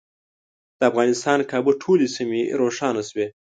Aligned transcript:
د 0.77 0.79
افغانستان 0.91 1.39
کابو 1.51 1.71
ټولې 1.83 2.07
سیمې 2.15 2.41
روښانه 2.59 3.01
شوې. 3.09 3.27